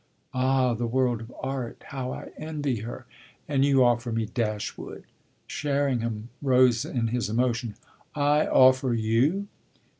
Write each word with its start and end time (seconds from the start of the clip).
"Ah 0.33 0.73
the 0.73 0.87
world 0.87 1.21
of 1.21 1.31
art 1.43 1.83
how 1.89 2.11
I 2.11 2.31
envy 2.35 2.77
her! 2.77 3.05
And 3.47 3.63
you 3.63 3.83
offer 3.83 4.11
me 4.11 4.25
Dashwood!" 4.25 5.03
Sherringham 5.45 6.29
rose 6.41 6.85
in 6.85 7.09
his 7.09 7.29
emotion. 7.29 7.75
"I 8.15 8.47
'offer' 8.47 8.95
you 8.95 9.47